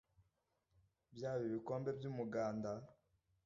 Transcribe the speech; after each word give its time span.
byaba 1.15 1.41
ibikombe 1.49 1.89
by’umuganda 1.97 2.71